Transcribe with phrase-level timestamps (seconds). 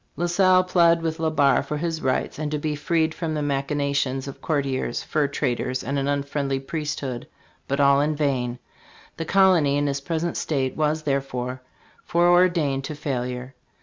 [0.15, 3.41] La Salle plead with Le Barre for his rights and to be freed from the
[3.43, 7.27] machinations of courtiers, fur traders and an unfriendly priesthood,
[7.67, 8.57] but all in vain.
[9.17, 11.61] The colony in its present state was, therefore,
[12.03, 13.53] foreordained to fail ure.